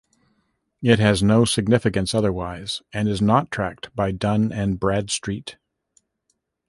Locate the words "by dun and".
3.95-4.79